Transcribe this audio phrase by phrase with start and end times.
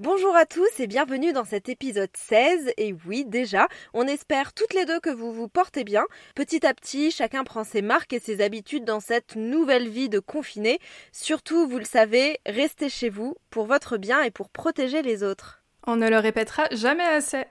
[0.00, 2.72] Bonjour à tous et bienvenue dans cet épisode 16.
[2.78, 6.06] Et oui, déjà, on espère toutes les deux que vous vous portez bien.
[6.34, 10.18] Petit à petit, chacun prend ses marques et ses habitudes dans cette nouvelle vie de
[10.18, 10.78] confiné.
[11.12, 15.59] Surtout, vous le savez, restez chez vous pour votre bien et pour protéger les autres.
[15.92, 17.42] On ne le répétera jamais assez.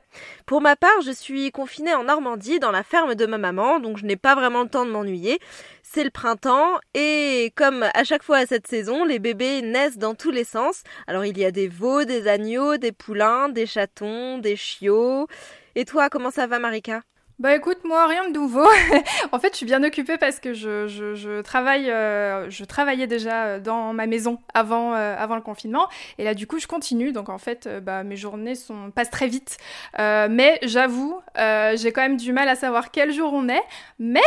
[0.45, 3.97] Pour ma part, je suis confinée en Normandie dans la ferme de ma maman, donc
[3.97, 5.39] je n'ai pas vraiment le temps de m'ennuyer.
[5.83, 10.15] C'est le printemps et comme à chaque fois à cette saison, les bébés naissent dans
[10.15, 10.83] tous les sens.
[11.05, 15.27] Alors il y a des veaux, des agneaux, des poulains, des chatons, des chiots.
[15.75, 17.01] Et toi, comment ça va Marika?
[17.39, 18.67] Bah écoute, moi rien de nouveau.
[19.31, 23.45] en fait, je suis bien occupée parce que je, je, travaille, euh, je travaillais déjà
[23.45, 27.13] euh, dans ma maison avant, euh, avant le confinement, et là du coup je continue.
[27.13, 28.55] Donc en fait, bah, mes journées
[28.93, 29.57] passent très vite.
[29.97, 33.63] mais j'avoue, j'ai quand même du mal à savoir quel jour on est.
[33.99, 34.21] Mais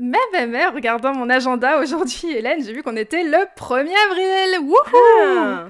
[0.00, 4.60] mais, mais, mais, regardant mon agenda aujourd'hui, Hélène, j'ai vu qu'on était le 1er avril.
[4.60, 4.76] Wouhou
[5.24, 5.66] ah.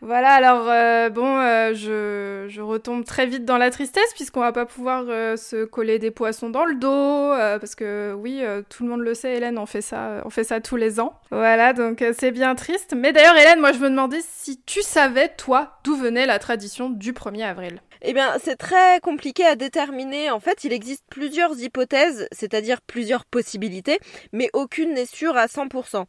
[0.00, 4.64] Voilà, alors euh, bon, euh, je, retombe très vite dans la tristesse puisqu'on va pas
[4.64, 9.00] pouvoir euh, se coller des poissons dans le dos parce que oui, tout le monde
[9.00, 11.14] le sait, Hélène, on fait ça, on fait ça tous les ans.
[11.30, 12.94] Voilà, donc c'est bien triste.
[12.96, 16.90] Mais d'ailleurs, Hélène, moi je me demandais si tu savais toi d'où venait la tradition
[16.90, 17.80] du 1er avril.
[18.02, 20.30] Eh bien, c'est très compliqué à déterminer.
[20.30, 23.98] En fait, il existe plusieurs hypothèses, c'est-à-dire plusieurs possibilités,
[24.32, 26.04] mais aucune n'est sûre à 100%.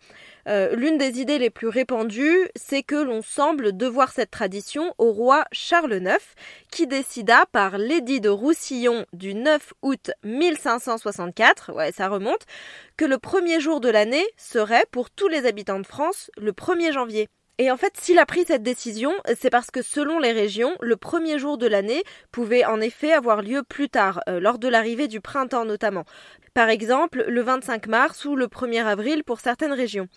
[0.47, 5.11] Euh, l'une des idées les plus répandues, c'est que l'on semble devoir cette tradition au
[5.11, 6.17] roi Charles IX,
[6.71, 12.45] qui décida par l'édit de Roussillon du 9 août 1564, ouais ça remonte,
[12.97, 16.93] que le premier jour de l'année serait, pour tous les habitants de France, le 1er
[16.93, 17.29] janvier.
[17.61, 20.95] Et en fait, s'il a pris cette décision, c'est parce que selon les régions, le
[20.95, 25.09] premier jour de l'année pouvait en effet avoir lieu plus tard, euh, lors de l'arrivée
[25.09, 26.05] du printemps notamment.
[26.53, 30.07] Par exemple, le 25 mars ou le 1er avril pour certaines régions.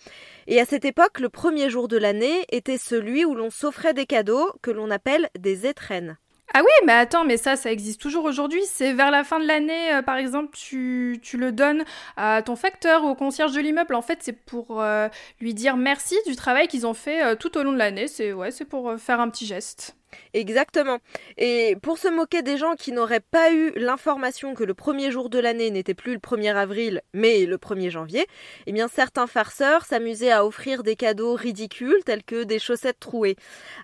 [0.47, 4.05] Et à cette époque, le premier jour de l'année était celui où l'on s'offrait des
[4.05, 6.17] cadeaux que l'on appelle des étrennes.
[6.55, 8.61] Ah oui, mais attends, mais ça, ça existe toujours aujourd'hui.
[8.65, 11.83] C'est vers la fin de l'année, euh, par exemple, tu, tu, le donnes
[12.15, 13.95] à ton facteur ou au concierge de l'immeuble.
[13.95, 15.07] En fait, c'est pour euh,
[15.39, 18.07] lui dire merci du travail qu'ils ont fait euh, tout au long de l'année.
[18.07, 19.95] C'est ouais, c'est pour faire un petit geste.
[20.33, 20.99] Exactement.
[21.37, 25.29] Et pour se moquer des gens qui n'auraient pas eu l'information que le premier jour
[25.29, 28.25] de l'année n'était plus le 1er avril, mais le 1er janvier,
[28.67, 33.35] eh bien certains farceurs s'amusaient à offrir des cadeaux ridicules tels que des chaussettes trouées.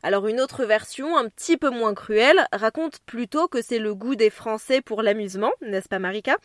[0.04, 4.16] Alors une autre version, un petit peu moins cruelle, raconte plutôt que c'est le goût
[4.16, 6.38] des Français pour l'amusement, n'est-ce pas Marika,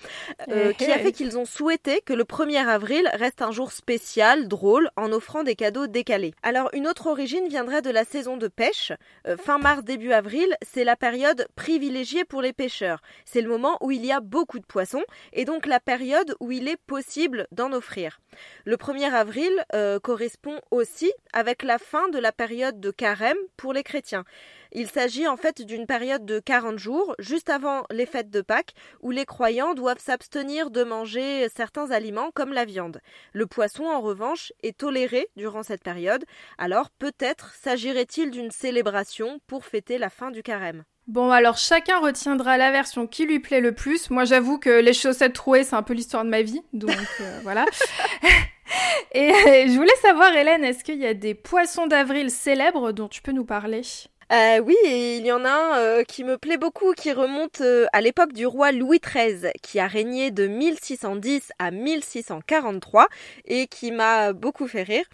[0.48, 4.48] euh, qui a fait qu'ils ont souhaité que le 1er avril reste un jour spécial,
[4.48, 6.34] drôle, en offrant des cadeaux décalés.
[6.42, 8.92] Alors une autre origine viendrait de la saison de pêche,
[9.26, 13.00] euh, fin mars début avril, c'est la période privilégiée pour les pêcheurs.
[13.24, 15.02] C'est le moment où il y a beaucoup de poissons
[15.32, 18.20] et donc la période où il est possible d'en offrir.
[18.64, 23.72] Le 1er avril euh, correspond aussi avec la fin de la période de carême pour
[23.72, 24.24] les chrétiens.
[24.76, 28.74] Il s'agit en fait d'une période de 40 jours, juste avant les fêtes de Pâques,
[29.02, 33.00] où les croyants doivent s'abstenir de manger certains aliments comme la viande.
[33.32, 36.24] Le poisson, en revanche, est toléré durant cette période,
[36.58, 40.82] alors peut-être s'agirait-il d'une célébration pour fêter la fin du carême.
[41.06, 44.10] Bon, alors chacun retiendra la version qui lui plaît le plus.
[44.10, 47.40] Moi, j'avoue que les chaussettes trouées, c'est un peu l'histoire de ma vie, donc euh,
[47.44, 47.64] voilà.
[49.12, 53.22] Et je voulais savoir, Hélène, est-ce qu'il y a des poissons d'avril célèbres dont tu
[53.22, 53.82] peux nous parler?
[54.32, 57.86] Euh, oui, il y en a un euh, qui me plaît beaucoup, qui remonte euh,
[57.92, 63.08] à l'époque du roi Louis XIII, qui a régné de 1610 à 1643
[63.44, 65.04] et qui m'a beaucoup fait rire.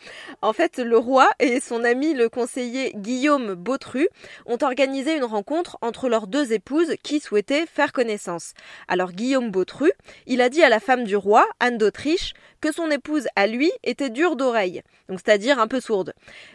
[0.43, 4.09] En fait, le roi et son ami le conseiller Guillaume Bautru
[4.47, 8.55] ont organisé une rencontre entre leurs deux épouses qui souhaitaient faire connaissance.
[8.87, 9.91] Alors Guillaume Bautru,
[10.27, 13.73] il a dit à la femme du roi, Anne d'Autriche, que son épouse à lui
[13.83, 16.13] était dure d'oreille, donc c'est-à-dire un peu sourde.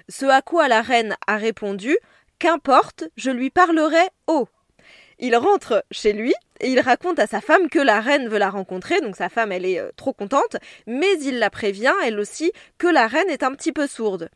[0.07, 1.97] Ce à quoi la reine a répondu
[2.39, 4.47] Qu'importe, je lui parlerai haut.
[5.19, 8.49] Il rentre chez lui et il raconte à sa femme que la reine veut la
[8.49, 12.51] rencontrer, donc sa femme elle est euh, trop contente, mais il la prévient elle aussi
[12.77, 14.29] que la reine est un petit peu sourde.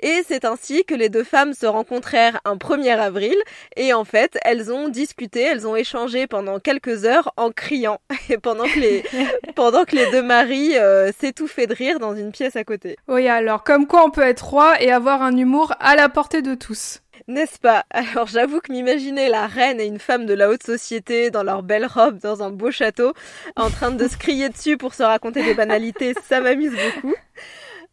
[0.00, 3.36] Et c'est ainsi que les deux femmes se rencontrèrent un 1er avril
[3.76, 8.00] et en fait elles ont discuté, elles ont échangé pendant quelques heures en criant
[8.30, 9.04] et pendant que les,
[9.54, 12.96] pendant que les deux maris euh, s'étouffaient de rire dans une pièce à côté.
[13.08, 16.40] Oui alors comme quoi on peut être roi et avoir un humour à la portée
[16.40, 17.01] de tous.
[17.28, 17.84] N'est-ce pas?
[17.90, 21.62] Alors j'avoue que m'imaginer la reine et une femme de la haute société dans leur
[21.62, 23.12] belle robe dans un beau château
[23.56, 27.14] en train de se crier dessus pour se raconter des banalités, ça m'amuse beaucoup.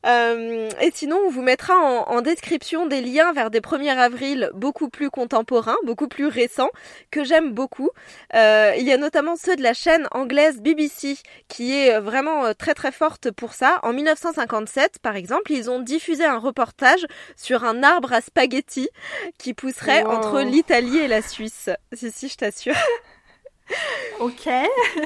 [0.05, 4.89] Euh, et sinon, on vous mettra en, description des liens vers des 1er avril beaucoup
[4.89, 6.69] plus contemporains, beaucoup plus récents,
[7.11, 7.89] que j'aime beaucoup.
[8.35, 11.17] Euh, il y a notamment ceux de la chaîne anglaise BBC,
[11.47, 13.79] qui est vraiment euh, très très forte pour ça.
[13.83, 17.05] En 1957, par exemple, ils ont diffusé un reportage
[17.35, 18.89] sur un arbre à spaghettis
[19.37, 21.69] qui pousserait entre l'Italie et la Suisse.
[21.93, 22.75] Si, si, je t'assure.
[24.19, 24.47] Ok.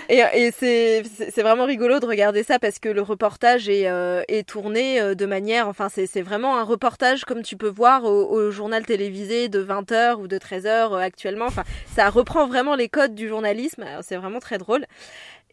[0.09, 1.03] et, c'est,
[1.41, 5.25] vraiment rigolo de regarder ça parce que le reportage est, euh, est tourné euh, de
[5.25, 10.15] manière, enfin c'est, vraiment un reportage comme tu peux voir au, journal télévisé de 20h
[10.15, 11.45] ou de 13h euh, actuellement.
[11.45, 11.63] Enfin,
[11.95, 13.85] ça reprend vraiment les codes du journalisme.
[14.01, 14.85] C'est vraiment très drôle.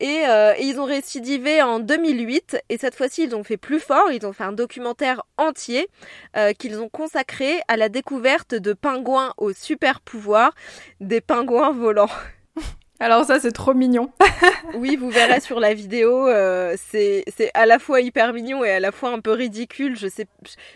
[0.01, 0.23] Et,
[0.61, 4.33] ils ont récidivé en 2008 et cette fois-ci ils ont fait plus fort, ils ont
[4.33, 5.89] fait un documentaire entier
[6.59, 10.55] qu'ils ont consacré à la découverte de pingouins au super pouvoir,
[11.01, 12.09] des pingouins volants.
[13.01, 14.13] Alors ça c'est trop mignon.
[14.75, 17.25] oui, vous verrez sur la vidéo, euh, c'est
[17.55, 19.97] à la fois hyper mignon et à la fois un peu ridicule.
[19.97, 20.27] Je sais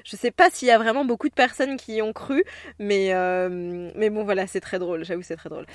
[0.04, 2.42] je sais pas s'il y a vraiment beaucoup de personnes qui y ont cru,
[2.78, 5.04] mais euh, mais bon voilà, c'est très drôle.
[5.04, 5.66] J'avoue c'est très drôle.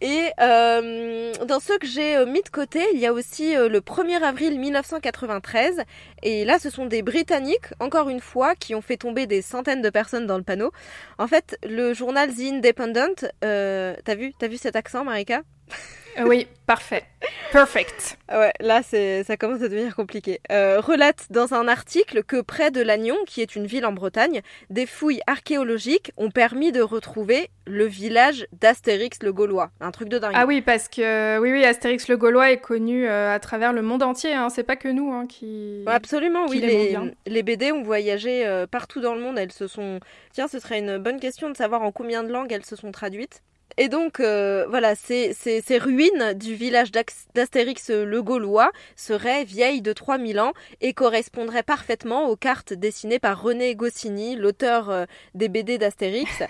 [0.00, 4.22] Et euh, dans ceux que j'ai mis de côté, il y a aussi le 1er
[4.22, 5.82] avril 1993.
[6.22, 9.82] Et là, ce sont des Britanniques, encore une fois, qui ont fait tomber des centaines
[9.82, 10.72] de personnes dans le panneau.
[11.18, 15.42] En fait, le journal The Independent, t'as vu, t'as vu cet accent, Marika?
[15.68, 17.04] euh, oui, parfait.
[17.52, 18.18] Perfect.
[18.30, 20.40] Ouais, là, c'est, ça commence à devenir compliqué.
[20.52, 24.42] Euh, relate dans un article que près de Lannion, qui est une ville en Bretagne,
[24.70, 29.70] des fouilles archéologiques ont permis de retrouver le village d'Astérix le Gaulois.
[29.80, 30.34] Un truc de dingue.
[30.34, 33.82] Ah oui, parce que oui, oui, Astérix le Gaulois est connu euh, à travers le
[33.82, 34.34] monde entier.
[34.34, 34.48] Hein.
[34.50, 35.82] C'est pas que nous hein, qui.
[35.86, 36.60] Absolument, oui.
[36.60, 39.38] Les, les, BD ont voyagé partout dans le monde.
[39.38, 40.00] Elles se sont.
[40.32, 42.92] Tiens, ce serait une bonne question de savoir en combien de langues elles se sont
[42.92, 43.42] traduites.
[43.80, 49.92] Et donc, euh, voilà, ces, ces, ruines du village d'Astérix le Gaulois seraient vieilles de
[49.92, 55.04] 3000 ans et correspondraient parfaitement aux cartes dessinées par René Goscinny, l'auteur euh,
[55.34, 56.28] des BD d'Astérix.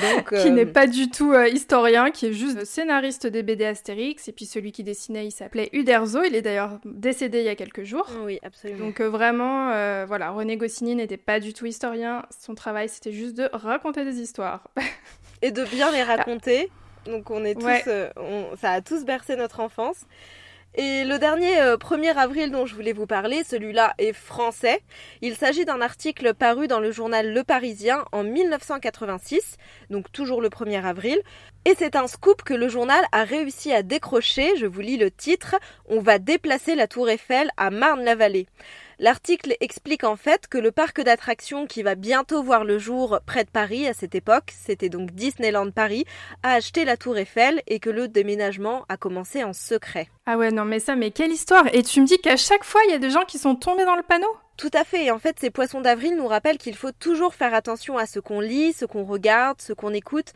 [0.00, 4.28] Donc, qui n'est euh, pas du tout historien, qui est juste scénariste des BD Astérix.
[4.28, 6.22] Et puis celui qui dessinait, il s'appelait Uderzo.
[6.22, 8.08] Il est d'ailleurs décédé il y a quelques jours.
[8.22, 8.86] Oui, absolument.
[8.86, 9.70] Donc vraiment,
[10.06, 12.26] voilà, René Goscinny n'était pas du tout historien.
[12.38, 14.68] Son travail, c'était juste de raconter des histoires.
[15.42, 16.70] et de bien les raconter.
[17.06, 18.10] Donc on est tous, euh,
[18.60, 20.04] ça a tous bercé notre enfance.
[20.78, 24.82] Et le dernier 1er euh, avril dont je voulais vous parler, celui-là est français.
[25.22, 29.56] Il s'agit d'un article paru dans le journal Le Parisien en 1986,
[29.88, 31.18] donc toujours le 1er avril.
[31.64, 34.54] Et c'est un scoop que le journal a réussi à décrocher.
[34.58, 35.56] Je vous lis le titre.
[35.88, 38.46] On va déplacer la tour Eiffel à Marne-la-Vallée.
[38.98, 43.44] L'article explique en fait que le parc d'attractions qui va bientôt voir le jour près
[43.44, 46.06] de Paris à cette époque, c'était donc Disneyland Paris,
[46.42, 50.08] a acheté la tour Eiffel et que le déménagement a commencé en secret.
[50.24, 52.80] Ah ouais, non mais ça, mais quelle histoire Et tu me dis qu'à chaque fois,
[52.86, 54.34] il y a des gens qui sont tombés dans le panneau?
[54.56, 55.04] Tout à fait.
[55.04, 58.18] Et en fait, ces poissons d'avril nous rappellent qu'il faut toujours faire attention à ce
[58.20, 60.32] qu'on lit, ce qu'on regarde, ce qu'on écoute.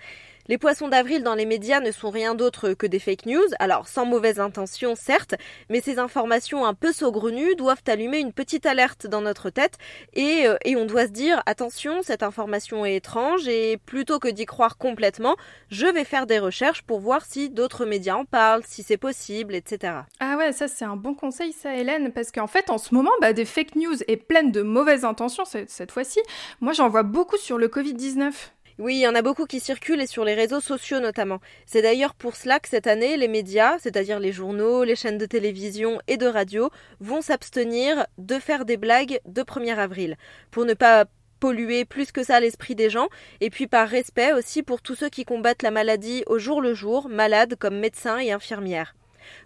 [0.50, 3.86] Les poissons d'avril dans les médias ne sont rien d'autre que des fake news, alors
[3.86, 5.36] sans mauvaise intention certes,
[5.68, 9.78] mais ces informations un peu saugrenues doivent allumer une petite alerte dans notre tête
[10.12, 14.26] et, euh, et on doit se dire attention, cette information est étrange et plutôt que
[14.26, 15.36] d'y croire complètement,
[15.68, 19.54] je vais faire des recherches pour voir si d'autres médias en parlent, si c'est possible,
[19.54, 19.98] etc.
[20.18, 23.12] Ah ouais, ça c'est un bon conseil ça Hélène, parce qu'en fait en ce moment,
[23.20, 26.18] bah, des fake news est pleine de mauvaises intentions cette, cette fois-ci.
[26.60, 28.32] Moi j'en vois beaucoup sur le Covid-19.
[28.80, 31.40] Oui, il y en a beaucoup qui circulent et sur les réseaux sociaux notamment.
[31.66, 35.26] C'est d'ailleurs pour cela que cette année, les médias, c'est-à-dire les journaux, les chaînes de
[35.26, 40.16] télévision et de radio, vont s'abstenir de faire des blagues de 1er avril,
[40.50, 41.04] pour ne pas
[41.40, 43.08] polluer plus que ça l'esprit des gens,
[43.42, 46.72] et puis par respect aussi pour tous ceux qui combattent la maladie au jour le
[46.72, 48.94] jour, malades comme médecins et infirmières.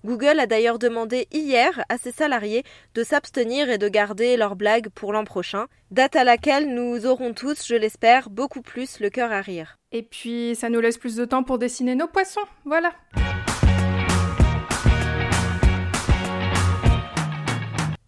[0.04, 2.64] Google a d'ailleurs demandé hier à ses salariés
[2.94, 7.32] de s'abstenir et de garder leurs blagues pour l'an prochain, date à laquelle nous aurons
[7.32, 9.76] tous, je l'espère, beaucoup plus le cœur à rire.
[9.92, 12.92] Et puis ça nous laisse plus de temps pour dessiner nos poissons, voilà.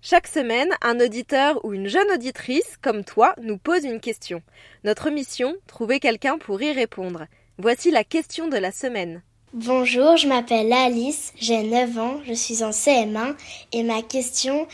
[0.08, 4.40] Chaque semaine, un auditeur ou une jeune auditrice, comme toi, nous pose une question.
[4.84, 7.26] Notre mission, trouver quelqu'un pour y répondre.
[7.58, 9.22] Voici la question de la semaine.
[9.58, 13.34] Bonjour, je m'appelle Alice, j'ai 9 ans, je suis en CM1
[13.72, 14.68] et ma question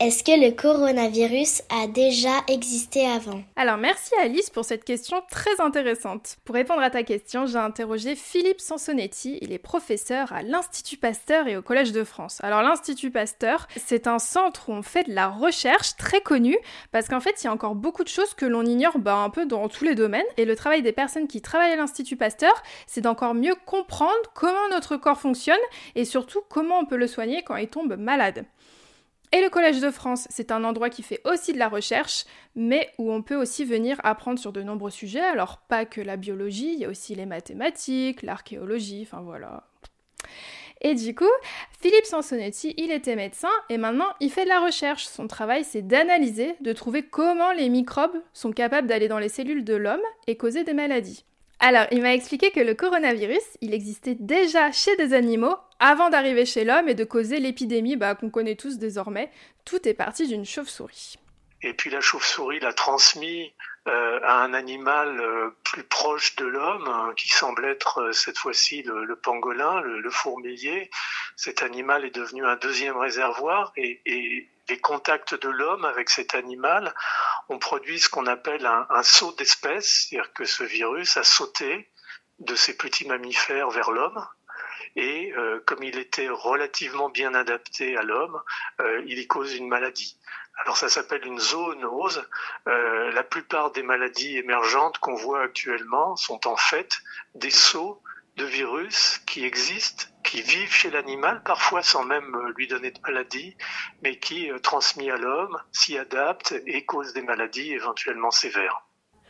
[0.00, 3.42] est-ce que le coronavirus a déjà existé avant?
[3.56, 6.36] Alors merci Alice pour cette question très intéressante.
[6.44, 11.46] Pour répondre à ta question, j'ai interrogé Philippe Sansonetti, il est professeur à l'Institut Pasteur
[11.46, 12.38] et au Collège de France.
[12.42, 16.56] Alors l'Institut Pasteur, c'est un centre où on fait de la recherche très connu
[16.90, 19.30] parce qu'en fait il y a encore beaucoup de choses que l'on ignore bah, un
[19.30, 22.62] peu dans tous les domaines et le travail des personnes qui travaillent à l'Institut Pasteur,
[22.86, 25.56] c'est d'encore mieux comprendre comment notre corps fonctionne
[25.94, 28.44] et surtout comment on peut le soigner quand il tombe malade.
[29.34, 32.24] Et le Collège de France, c'est un endroit qui fait aussi de la recherche,
[32.54, 35.24] mais où on peut aussi venir apprendre sur de nombreux sujets.
[35.24, 39.64] Alors pas que la biologie, il y a aussi les mathématiques, l'archéologie, enfin voilà.
[40.82, 41.24] Et du coup,
[41.80, 45.04] Philippe Sansonetti, il était médecin et maintenant il fait de la recherche.
[45.06, 49.64] Son travail, c'est d'analyser, de trouver comment les microbes sont capables d'aller dans les cellules
[49.64, 49.98] de l'homme
[50.28, 51.24] et causer des maladies.
[51.66, 56.44] Alors, il m'a expliqué que le coronavirus, il existait déjà chez des animaux avant d'arriver
[56.44, 59.30] chez l'homme et de causer l'épidémie bah, qu'on connaît tous désormais.
[59.64, 61.16] Tout est parti d'une chauve-souris.
[61.62, 63.54] Et puis la chauve-souris l'a transmis
[63.88, 68.36] euh, à un animal euh, plus proche de l'homme, hein, qui semble être euh, cette
[68.36, 70.90] fois-ci le, pangolin, le, fourmilier.
[71.34, 76.94] Cet animal est devenu un deuxième réservoir et les contacts de l'homme avec cet animal
[77.48, 81.90] ont produit ce qu'on appelle un, un saut d'espèce, c'est-à-dire que ce virus a sauté
[82.40, 84.26] de ces petits mammifères vers l'homme.
[84.96, 88.40] Et euh, comme il était relativement bien adapté à l'homme,
[88.80, 90.18] euh, il y cause une maladie.
[90.62, 92.28] Alors ça s'appelle une zoonose.
[92.68, 96.98] Euh, la plupart des maladies émergentes qu'on voit actuellement sont en fait
[97.34, 98.02] des sauts
[98.36, 102.98] de virus qui existent, qui vivent chez l'animal, parfois sans même euh, lui donner de
[103.06, 103.56] maladie,
[104.02, 108.84] mais qui, euh, transmis à l'homme, s'y adaptent et causent des maladies éventuellement sévères.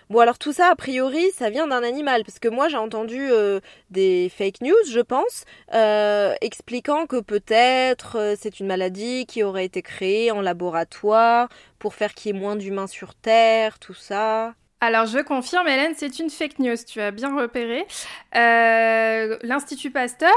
[0.08, 3.30] Bon alors tout ça a priori ça vient d'un animal parce que moi j'ai entendu
[3.30, 5.46] euh, des fake news je pense
[6.42, 12.34] expliquant que peut-être c'est une maladie qui aurait été créée en laboratoire pour faire qu'il
[12.34, 14.54] y ait moins d'humains sur Terre tout ça.
[14.86, 17.86] Alors je confirme, Hélène, c'est une fake news, tu as bien repéré.
[18.36, 20.30] Euh, L'Institut Pasteur,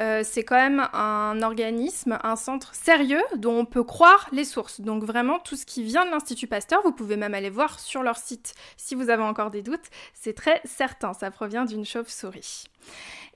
[0.00, 4.80] euh, c'est quand même un organisme, un centre sérieux dont on peut croire les sources.
[4.80, 8.02] Donc vraiment, tout ce qui vient de l'Institut Pasteur, vous pouvez même aller voir sur
[8.02, 9.88] leur site si vous avez encore des doutes.
[10.14, 12.64] C'est très certain, ça provient d'une chauve-souris.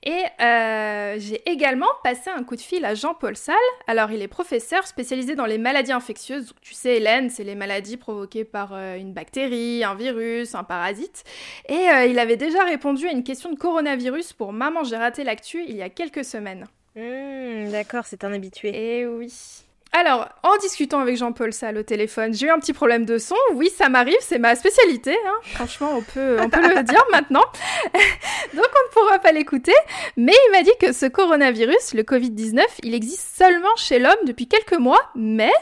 [0.02, 3.57] Et euh, j'ai également passé un coup de fil à Jean-Paul Salle.
[3.87, 6.54] Alors, il est professeur spécialisé dans les maladies infectieuses.
[6.62, 11.25] Tu sais, Hélène, c'est les maladies provoquées par euh, une bactérie, un virus, un parasite.
[11.69, 15.23] Et euh, il avait déjà répondu à une question de coronavirus pour Maman, j'ai raté
[15.23, 16.66] l'actu il y a quelques semaines.
[16.97, 18.73] Mmh, d'accord, c'est un habitué.
[18.75, 19.33] Eh oui.
[19.92, 23.35] Alors, en discutant avec Jean-Paul Salle au téléphone, j'ai eu un petit problème de son.
[23.54, 25.16] Oui, ça m'arrive, c'est ma spécialité.
[25.26, 25.35] Hein.
[25.42, 27.44] Franchement, on peut, on peut le dire maintenant.
[28.54, 29.75] Donc, on ne pourra pas l'écouter.
[30.16, 34.47] Mais il m'a dit que ce coronavirus, le Covid-19, il existe seulement chez l'homme depuis
[34.47, 35.52] quelques mois, mais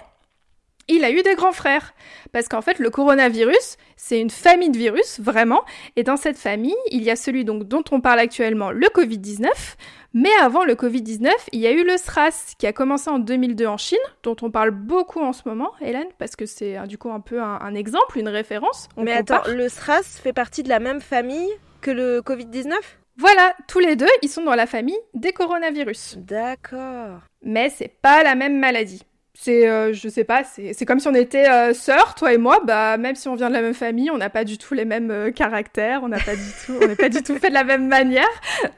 [0.89, 1.95] il a eu des grands frères.
[2.33, 5.63] Parce qu'en fait, le coronavirus, c'est une famille de virus, vraiment.
[5.97, 9.47] Et dans cette famille, il y a celui donc, dont on parle actuellement, le Covid-19.
[10.15, 13.67] Mais avant le Covid-19, il y a eu le SRAS, qui a commencé en 2002
[13.67, 17.11] en Chine, dont on parle beaucoup en ce moment, Hélène, parce que c'est du coup
[17.11, 18.89] un peu un, exemple, une référence.
[18.97, 22.73] Mais attends, le SRAS fait partie de la même famille que le Covid-19
[23.21, 26.19] voilà, tous les deux, ils sont dans la famille des coronavirus.
[26.19, 27.19] D'accord.
[27.43, 29.03] Mais c'est pas la même maladie
[29.41, 32.61] c'est euh, je sais pas c'est comme si on était euh, sœurs toi et moi.
[32.65, 34.85] Bah même si on vient de la même famille on n'a pas du tout les
[34.85, 37.55] mêmes euh, caractères on n'a pas du tout on n'est pas du tout fait de
[37.55, 38.27] la même manière.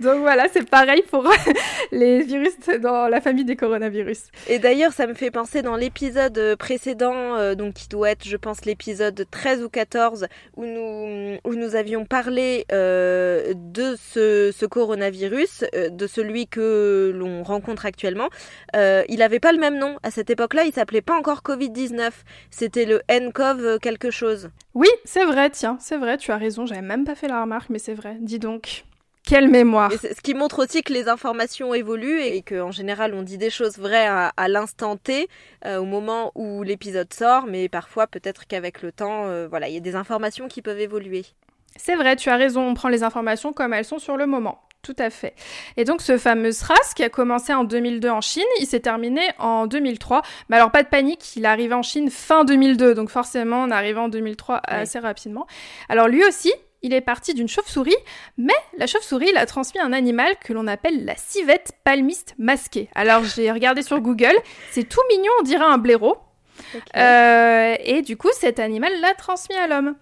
[0.00, 1.26] Donc voilà c'est pareil pour
[1.92, 2.52] les virus
[2.82, 4.24] dans la famille des coronavirus.
[4.48, 8.66] Et d'ailleurs ça me fait penser dans l'épisode précédent donc qui doit être je pense
[8.66, 10.26] l'épisode 13 ou 14
[10.56, 17.86] où nous où nous avions parlé de ce, ce coronavirus de celui que l'on rencontre
[17.86, 18.28] actuellement.
[18.74, 22.10] Il n'avait pas le même nom à cette époque là il s'appelait pas encore Covid-19.
[22.50, 24.50] C'était le nCoV quelque chose.
[24.74, 27.70] Oui, c'est vrai, tiens, c'est vrai, tu as raison, j'avais même pas fait la remarque,
[27.70, 28.16] mais c'est vrai.
[28.20, 28.84] Dis donc.
[29.24, 33.38] Quelle mémoire Ce qui montre aussi que les informations évoluent et qu'en général on dit
[33.38, 35.28] des choses vraies à, l'instant T,
[35.66, 39.74] euh, au moment où l'épisode sort, mais parfois peut-être qu'avec le temps, euh, voilà, il
[39.74, 41.26] y a des informations qui peuvent évoluer.
[41.76, 44.60] C'est vrai, tu as raison, on prend les informations comme elles sont sur le moment.
[44.82, 45.34] Tout à fait.
[45.76, 49.20] Et donc ce fameux SRAS qui a commencé en 2002 en Chine, il s'est terminé
[49.38, 50.22] en 2003.
[50.48, 53.70] Mais alors pas de panique, il est arrivé en Chine fin 2002, donc forcément on
[53.70, 55.46] arrivé en 2003 assez rapidement.
[55.90, 57.96] Alors lui aussi, il est parti d'une chauve-souris,
[58.38, 62.88] mais la chauve-souris, il a transmis un animal que l'on appelle la civette palmiste masquée.
[62.94, 64.34] Alors j'ai regardé sur Google,
[64.70, 66.16] c'est tout mignon, on dirait un blaireau.
[66.96, 69.94] Euh, et du coup, cet animal l'a transmis à l'homme.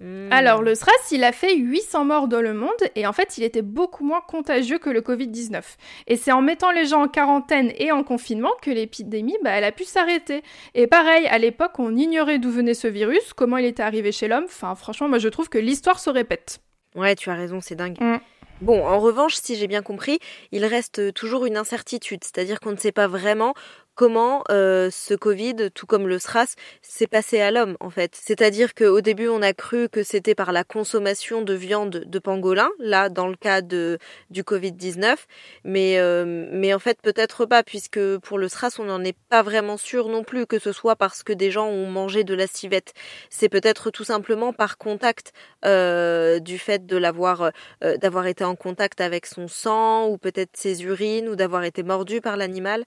[0.00, 0.28] Hmm.
[0.30, 3.44] Alors, le SRAS, il a fait 800 morts dans le monde et en fait, il
[3.44, 5.62] était beaucoup moins contagieux que le Covid-19.
[6.06, 9.64] Et c'est en mettant les gens en quarantaine et en confinement que l'épidémie, bah, elle
[9.64, 10.42] a pu s'arrêter.
[10.74, 14.26] Et pareil, à l'époque, on ignorait d'où venait ce virus, comment il était arrivé chez
[14.26, 14.44] l'homme.
[14.46, 16.60] Enfin, franchement, moi, je trouve que l'histoire se répète.
[16.94, 17.98] Ouais, tu as raison, c'est dingue.
[18.00, 18.18] Hmm.
[18.62, 20.18] Bon, en revanche, si j'ai bien compris,
[20.52, 23.54] il reste toujours une incertitude, c'est-à-dire qu'on ne sait pas vraiment
[23.94, 28.14] comment euh, ce Covid, tout comme le SRAS, s'est passé à l'homme en fait.
[28.14, 32.70] C'est-à-dire qu'au début on a cru que c'était par la consommation de viande de pangolin,
[32.78, 33.98] là dans le cas de,
[34.30, 35.16] du Covid-19,
[35.64, 39.42] mais, euh, mais en fait peut-être pas puisque pour le SRAS on n'en est pas
[39.42, 42.46] vraiment sûr non plus que ce soit parce que des gens ont mangé de la
[42.46, 42.94] civette.
[43.28, 45.32] C'est peut-être tout simplement par contact
[45.64, 50.84] euh, du fait de l'avoir d'avoir été en contact avec son sang ou peut-être ses
[50.84, 52.84] urines ou d'avoir été mordu par l'animal.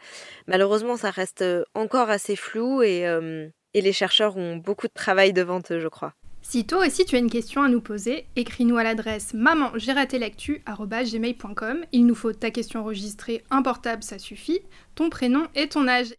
[0.47, 5.33] Malheureusement ça reste euh, encore assez flou euh, et, les chercheurs ont beaucoup de travail
[5.33, 6.13] devant eux, je crois.
[6.41, 11.85] Si toi aussi tu as une question à nous poser, écris-nous à l'adresse maman-gmail.com.
[11.91, 14.59] Il nous faut ta question enregistrée, un portable, ça suffit,
[14.95, 16.13] ton prénom et ton âge.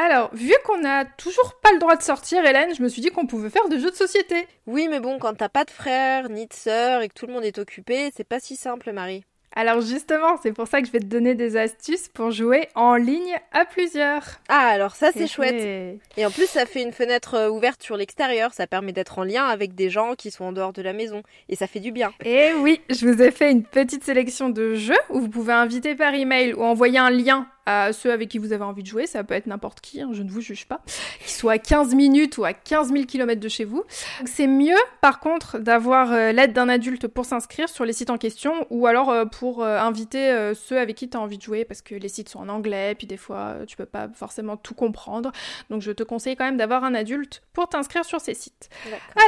[0.00, 3.10] Alors, vu qu'on n'a toujours pas le droit de sortir, Hélène, je me suis dit
[3.10, 4.46] qu'on pouvait faire des jeux de société.
[4.66, 7.32] Oui, mais bon, quand t'as pas de frère ni de sœur et que tout le
[7.32, 9.24] monde est occupé, c'est pas si simple, Marie.
[9.58, 12.94] Alors justement, c'est pour ça que je vais te donner des astuces pour jouer en
[12.94, 14.22] ligne à plusieurs.
[14.48, 15.98] Ah, alors ça c'est chouette.
[16.16, 19.24] Et en plus, ça fait une fenêtre euh, ouverte sur l'extérieur, ça permet d'être en
[19.24, 21.90] lien avec des gens qui sont en dehors de la maison et ça fait du
[21.90, 22.12] bien.
[22.24, 25.96] Et oui, je vous ai fait une petite sélection de jeux où vous pouvez inviter
[25.96, 29.06] par email ou envoyer un lien à ceux avec qui vous avez envie de jouer,
[29.06, 30.80] ça peut être n'importe qui, hein, je ne vous juge pas,
[31.22, 33.84] qui soit à 15 minutes ou à 15 000 km de chez vous.
[34.24, 38.16] C'est mieux par contre d'avoir euh, l'aide d'un adulte pour s'inscrire sur les sites en
[38.16, 41.66] question ou alors euh, pour euh, inviter ceux avec qui tu as envie de jouer
[41.66, 44.74] parce que les sites sont en anglais, puis des fois tu peux pas forcément tout
[44.74, 45.30] comprendre.
[45.68, 48.70] Donc je te conseille quand même d'avoir un adulte pour t'inscrire sur ces sites.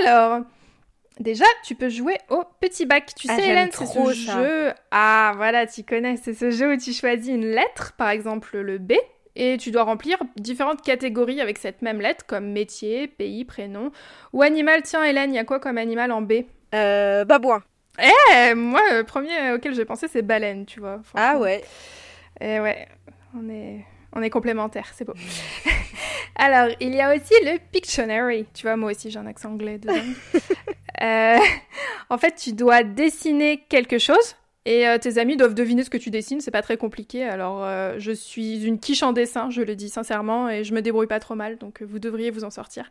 [0.00, 0.44] Alors,
[1.20, 3.12] Déjà, tu peux jouer au petit bac.
[3.14, 4.72] Tu ah, sais, Hélène, c'est ce jeu.
[4.90, 6.16] Ah, voilà, tu connais.
[6.16, 8.94] C'est ce jeu où tu choisis une lettre, par exemple le B,
[9.36, 13.92] et tu dois remplir différentes catégories avec cette même lettre, comme métier, pays, prénom
[14.32, 14.82] ou animal.
[14.82, 16.32] Tiens, Hélène, il y a quoi comme animal en B?
[16.74, 17.62] Euh, babouin.
[17.98, 21.00] Eh, moi, le premier auquel j'ai pensé, c'est baleine, tu vois.
[21.14, 21.62] Ah ouais.
[22.40, 22.88] Eh ouais,
[23.36, 23.84] on est,
[24.14, 25.14] on est complémentaires, c'est beau.
[26.36, 28.46] Alors, il y a aussi le Pictionary.
[28.54, 29.94] Tu vois, moi aussi, j'ai un accent anglais dedans.
[31.02, 31.38] Euh,
[32.10, 34.36] en fait, tu dois dessiner quelque chose
[34.66, 37.24] et euh, tes amis doivent deviner ce que tu dessines, c'est pas très compliqué.
[37.24, 40.82] Alors, euh, je suis une quiche en dessin, je le dis sincèrement, et je me
[40.82, 42.90] débrouille pas trop mal, donc vous devriez vous en sortir.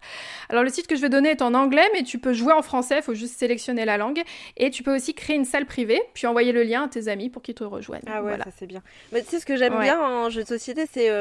[0.49, 2.63] Alors, le site que je vais donner est en anglais, mais tu peux jouer en
[2.63, 4.21] français, il faut juste sélectionner la langue.
[4.57, 7.29] Et tu peux aussi créer une salle privée, puis envoyer le lien à tes amis
[7.29, 8.01] pour qu'ils te rejoignent.
[8.07, 8.81] Ah ouais, ça c'est bien.
[9.11, 11.11] Mais tu sais, ce que j'aime bien en jeu de société, c'est.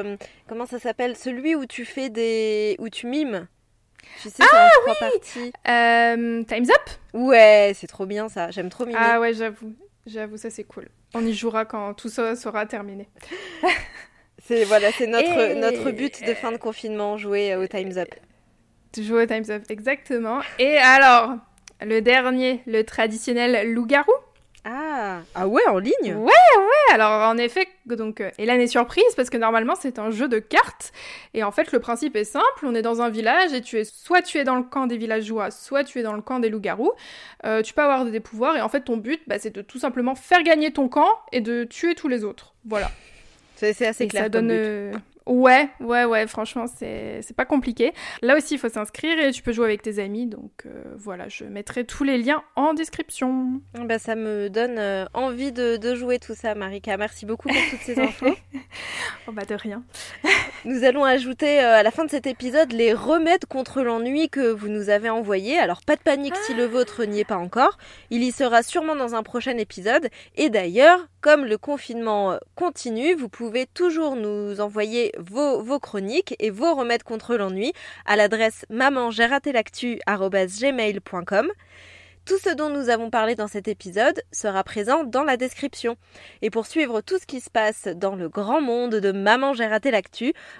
[0.48, 1.14] comment ça s'appelle?
[1.14, 2.76] Celui où tu fais des.
[2.78, 3.46] où tu mimes
[4.40, 8.50] ah oui euh, Time's Up Ouais, c'est trop bien ça.
[8.50, 8.98] J'aime trop mimer.
[9.00, 9.74] Ah ouais, j'avoue.
[10.06, 10.88] J'avoue, ça c'est cool.
[11.14, 13.08] On y jouera quand tout ça sera terminé.
[14.44, 18.14] c'est voilà, c'est notre, notre but de fin de confinement, jouer au Time's Up.
[18.96, 20.40] Jouer au Time's Up, exactement.
[20.58, 21.36] Et alors,
[21.80, 24.12] le dernier, le traditionnel loup-garou?
[24.70, 25.92] Ah, ah ouais, en ligne?
[26.02, 26.92] Ouais, ouais.
[26.92, 30.38] Alors en effet, donc euh, Hélène est surprise parce que normalement c'est un jeu de
[30.38, 30.92] cartes
[31.32, 32.64] et en fait le principe est simple.
[32.64, 34.98] On est dans un village et tu es soit tu es dans le camp des
[34.98, 36.92] villageois, soit tu es dans le camp des loups-garous.
[37.46, 39.78] Euh, tu peux avoir des pouvoirs et en fait ton but, bah, c'est de tout
[39.78, 42.54] simplement faire gagner ton camp et de tuer tous les autres.
[42.66, 42.90] Voilà.
[43.56, 44.24] C'est assez clair.
[44.24, 44.92] Ça donne, euh,
[45.28, 47.92] Ouais, ouais, ouais, franchement, c'est pas compliqué.
[48.22, 50.26] Là aussi, il faut s'inscrire et tu peux jouer avec tes amis.
[50.26, 53.60] Donc euh, voilà, je mettrai tous les liens en description.
[53.74, 56.96] Bah, ça me donne euh, envie de, de, jouer tout ça, Marika.
[56.96, 58.34] Merci beaucoup pour toutes ces infos.
[59.28, 59.84] oh bah de rien.
[60.64, 64.50] nous allons ajouter euh, à la fin de cet épisode les remèdes contre l'ennui que
[64.50, 65.58] vous nous avez envoyés.
[65.58, 67.76] Alors pas de panique si le vôtre n'y est pas encore.
[68.08, 70.08] Il y sera sûrement dans un prochain épisode.
[70.36, 76.74] Et d'ailleurs, comme le confinement continue, vous pouvez toujours nous envoyer vos, chroniques et vos
[76.74, 77.72] remèdes contre l'ennui
[78.06, 81.48] à l'adresse maman-gmail.com.
[82.24, 85.96] Tout ce dont nous avons parlé dans cet épisode sera présent dans la description.
[86.42, 89.54] Et pour suivre tout ce qui se passe dans le grand monde de Maman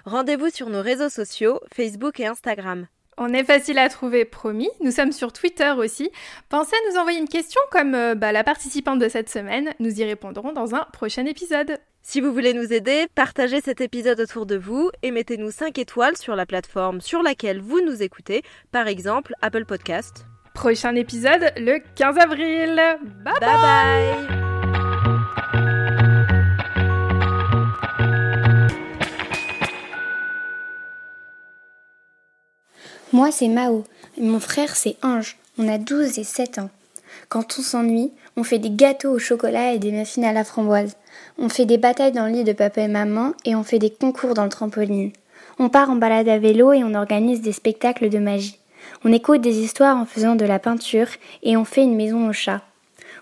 [0.06, 2.86] rendez-vous sur nos réseaux sociaux, Facebook et Instagram.
[3.20, 4.70] On est facile à trouver, promis.
[4.80, 6.10] Nous sommes sur Twitter aussi.
[6.48, 9.74] Pensez à nous envoyer une question comme euh, bah, la participante de cette semaine.
[9.80, 11.78] Nous y répondrons dans un prochain épisode.
[12.02, 16.16] Si vous voulez nous aider, partagez cet épisode autour de vous et mettez-nous 5 étoiles
[16.16, 20.24] sur la plateforme sur laquelle vous nous écoutez, par exemple Apple Podcast.
[20.54, 22.80] Prochain épisode le 15 avril.
[23.24, 24.28] bye, bye.
[24.28, 24.47] bye.
[33.14, 33.84] Moi, c'est Mao.
[34.18, 35.38] Et mon frère, c'est Ange.
[35.56, 36.68] On a 12 et 7 ans.
[37.30, 40.94] Quand on s'ennuie, on fait des gâteaux au chocolat et des muffins à la framboise.
[41.38, 43.88] On fait des batailles dans le lit de papa et maman et on fait des
[43.88, 45.12] concours dans le trampoline.
[45.58, 48.58] On part en balade à vélo et on organise des spectacles de magie.
[49.06, 51.08] On écoute des histoires en faisant de la peinture
[51.42, 52.60] et on fait une maison au chat.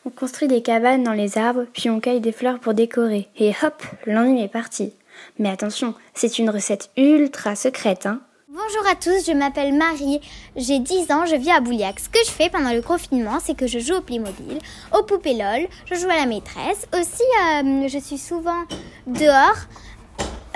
[0.05, 3.29] On construit des cabanes dans les arbres, puis on cueille des fleurs pour décorer.
[3.39, 4.93] Et hop, l'ennui est parti.
[5.39, 8.21] Mais attention, c'est une recette ultra secrète, hein.
[8.57, 10.19] Bonjour à tous, je m'appelle Marie,
[10.57, 12.01] j'ai 10 ans, je vis à Bouliac.
[12.01, 14.59] Ce que je fais pendant le confinement, c'est que je joue au Playmobil,
[14.99, 16.87] au poupées LOL, je joue à la maîtresse.
[16.95, 18.65] Aussi, euh, je suis souvent
[19.07, 19.59] dehors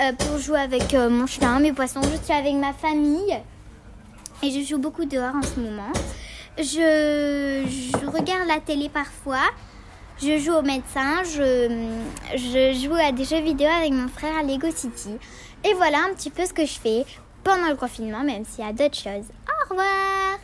[0.01, 2.01] euh, pour jouer avec euh, mon chien, mes poissons.
[2.01, 3.37] Je suis avec ma famille
[4.41, 5.93] et je joue beaucoup dehors en ce moment.
[6.57, 7.63] Je,
[8.07, 9.47] regarde la télé parfois.
[10.19, 14.71] Je joue au médecin, je joue à des jeux vidéo avec mon frère à Lego
[14.75, 15.17] City.
[15.63, 17.05] Et voilà un petit peu ce que je fais
[17.43, 19.29] pendant le confinement, même s'il y a d'autres choses.
[19.47, 20.39] Au revoir